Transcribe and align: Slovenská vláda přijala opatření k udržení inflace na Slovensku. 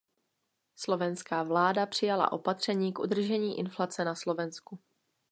Slovenská 0.75 1.43
vláda 1.43 1.85
přijala 1.85 2.31
opatření 2.31 2.93
k 2.93 2.99
udržení 2.99 3.59
inflace 3.59 4.05
na 4.05 4.15
Slovensku. 4.15 4.79